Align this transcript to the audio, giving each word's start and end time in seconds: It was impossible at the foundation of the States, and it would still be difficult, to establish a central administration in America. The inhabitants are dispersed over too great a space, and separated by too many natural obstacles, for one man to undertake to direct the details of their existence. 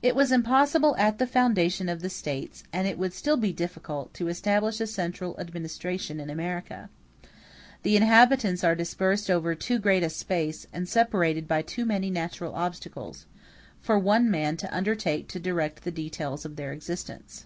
It 0.00 0.16
was 0.16 0.32
impossible 0.32 0.96
at 0.96 1.18
the 1.18 1.26
foundation 1.26 1.90
of 1.90 2.00
the 2.00 2.08
States, 2.08 2.64
and 2.72 2.88
it 2.88 2.96
would 2.96 3.12
still 3.12 3.36
be 3.36 3.52
difficult, 3.52 4.14
to 4.14 4.28
establish 4.28 4.80
a 4.80 4.86
central 4.86 5.38
administration 5.38 6.18
in 6.20 6.30
America. 6.30 6.88
The 7.82 7.94
inhabitants 7.96 8.64
are 8.64 8.74
dispersed 8.74 9.28
over 9.30 9.54
too 9.54 9.78
great 9.78 10.02
a 10.02 10.08
space, 10.08 10.66
and 10.72 10.88
separated 10.88 11.46
by 11.46 11.60
too 11.60 11.84
many 11.84 12.08
natural 12.08 12.54
obstacles, 12.54 13.26
for 13.78 13.98
one 13.98 14.30
man 14.30 14.56
to 14.56 14.74
undertake 14.74 15.28
to 15.28 15.38
direct 15.38 15.84
the 15.84 15.90
details 15.92 16.46
of 16.46 16.56
their 16.56 16.72
existence. 16.72 17.44